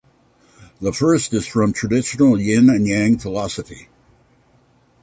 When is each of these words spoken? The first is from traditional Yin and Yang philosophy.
The 0.81 0.91
first 0.93 1.31
is 1.31 1.45
from 1.45 1.73
traditional 1.73 2.41
Yin 2.41 2.71
and 2.71 2.87
Yang 2.87 3.19
philosophy. 3.19 3.87